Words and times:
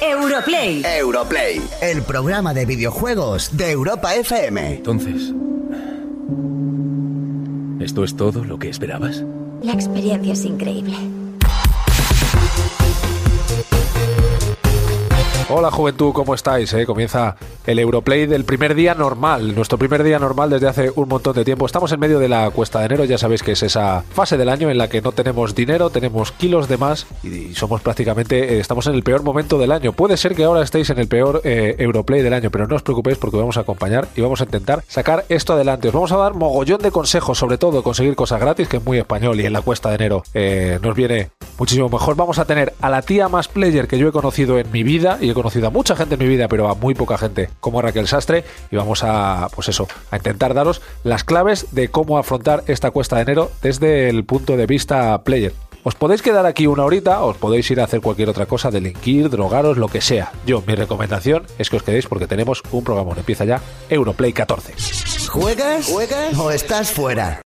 Europlay. 0.00 0.82
Europlay, 0.82 1.60
el 1.82 2.02
programa 2.02 2.54
de 2.54 2.64
videojuegos 2.64 3.56
de 3.56 3.70
Europa 3.70 4.14
FM. 4.14 4.76
Entonces, 4.76 5.32
¿esto 7.80 8.04
es 8.04 8.16
todo 8.16 8.42
lo 8.44 8.58
que 8.58 8.70
esperabas? 8.70 9.22
La 9.62 9.72
experiencia 9.72 10.32
es 10.32 10.44
increíble. 10.46 10.96
Hola 15.52 15.72
juventud, 15.72 16.12
¿cómo 16.12 16.36
estáis? 16.36 16.72
Eh, 16.74 16.86
comienza 16.86 17.34
el 17.66 17.80
Europlay 17.80 18.26
del 18.26 18.44
primer 18.44 18.76
día 18.76 18.94
normal, 18.94 19.52
nuestro 19.56 19.78
primer 19.78 20.04
día 20.04 20.20
normal 20.20 20.48
desde 20.48 20.68
hace 20.68 20.92
un 20.94 21.08
montón 21.08 21.34
de 21.34 21.44
tiempo. 21.44 21.66
Estamos 21.66 21.90
en 21.90 21.98
medio 21.98 22.20
de 22.20 22.28
la 22.28 22.48
cuesta 22.50 22.78
de 22.78 22.86
enero, 22.86 23.04
ya 23.04 23.18
sabéis 23.18 23.42
que 23.42 23.52
es 23.52 23.62
esa 23.64 24.04
fase 24.14 24.36
del 24.36 24.48
año 24.48 24.70
en 24.70 24.78
la 24.78 24.88
que 24.88 25.02
no 25.02 25.10
tenemos 25.10 25.56
dinero, 25.56 25.90
tenemos 25.90 26.30
kilos 26.30 26.68
de 26.68 26.76
más 26.76 27.04
y, 27.24 27.52
somos 27.54 27.80
prácticamente, 27.80 28.54
eh, 28.54 28.60
estamos 28.60 28.86
en 28.86 28.94
el 28.94 29.02
peor 29.02 29.24
momento 29.24 29.58
del 29.58 29.72
año. 29.72 29.92
Puede 29.92 30.16
ser 30.16 30.36
que 30.36 30.44
ahora 30.44 30.62
estéis 30.62 30.88
en 30.90 31.00
el 31.00 31.08
peor 31.08 31.40
eh, 31.42 31.74
Europlay 31.78 32.22
del 32.22 32.32
año, 32.32 32.52
pero 32.52 32.68
no 32.68 32.76
os 32.76 32.82
preocupéis 32.82 33.18
porque 33.18 33.36
vamos 33.36 33.56
a 33.56 33.62
acompañar 33.62 34.06
y 34.14 34.20
vamos 34.20 34.40
a 34.40 34.44
intentar 34.44 34.84
sacar 34.86 35.24
esto 35.28 35.54
adelante. 35.54 35.88
Os 35.88 35.94
vamos 35.94 36.12
a 36.12 36.16
dar 36.16 36.34
mogollón 36.34 36.80
de 36.80 36.92
consejos, 36.92 37.38
sobre 37.38 37.58
todo 37.58 37.82
conseguir 37.82 38.14
cosas 38.14 38.40
gratis, 38.40 38.68
que 38.68 38.76
es 38.76 38.84
muy 38.84 38.98
español 38.98 39.40
y 39.40 39.46
en 39.46 39.52
la 39.52 39.62
cuesta 39.62 39.88
de 39.88 39.96
enero 39.96 40.22
nos 40.80 40.94
viene 40.94 41.30
muchísimo 41.60 41.90
mejor. 41.90 42.16
Vamos 42.16 42.38
a 42.38 42.46
tener 42.46 42.72
a 42.80 42.88
la 42.88 43.02
tía 43.02 43.28
más 43.28 43.46
player 43.46 43.86
que 43.86 43.98
yo 43.98 44.08
he 44.08 44.12
conocido 44.12 44.58
en 44.58 44.72
mi 44.72 44.82
vida 44.82 45.18
y 45.20 45.28
he 45.28 45.34
conocido 45.34 45.68
a 45.68 45.70
mucha 45.70 45.94
gente 45.94 46.14
en 46.14 46.20
mi 46.20 46.26
vida, 46.26 46.48
pero 46.48 46.68
a 46.68 46.74
muy 46.74 46.94
poca 46.94 47.18
gente, 47.18 47.50
como 47.60 47.82
Raquel 47.82 48.08
Sastre, 48.08 48.44
y 48.70 48.76
vamos 48.76 49.04
a, 49.04 49.48
pues 49.54 49.68
eso, 49.68 49.86
a 50.10 50.16
intentar 50.16 50.54
daros 50.54 50.80
las 51.04 51.22
claves 51.22 51.66
de 51.72 51.88
cómo 51.88 52.16
afrontar 52.18 52.64
esta 52.66 52.90
cuesta 52.90 53.16
de 53.16 53.22
enero 53.22 53.50
desde 53.62 54.08
el 54.08 54.24
punto 54.24 54.56
de 54.56 54.66
vista 54.66 55.22
player. 55.22 55.52
Os 55.82 55.94
podéis 55.94 56.22
quedar 56.22 56.46
aquí 56.46 56.66
una 56.66 56.84
horita, 56.84 57.22
os 57.22 57.36
podéis 57.36 57.70
ir 57.70 57.80
a 57.80 57.84
hacer 57.84 58.00
cualquier 58.00 58.30
otra 58.30 58.46
cosa, 58.46 58.70
delinquir, 58.70 59.28
drogaros, 59.28 59.76
lo 59.76 59.88
que 59.88 60.00
sea. 60.00 60.32
Yo, 60.46 60.62
mi 60.66 60.74
recomendación 60.74 61.44
es 61.58 61.68
que 61.68 61.76
os 61.76 61.82
quedéis 61.82 62.06
porque 62.06 62.26
tenemos 62.26 62.62
un 62.72 62.84
programa. 62.84 63.12
Empieza 63.16 63.44
ya 63.44 63.60
Europlay 63.90 64.32
14. 64.32 64.74
¿Juegas? 65.28 65.86
¿Juegas? 65.86 66.38
¿O 66.38 66.50
estás 66.50 66.90
fuera? 66.90 67.38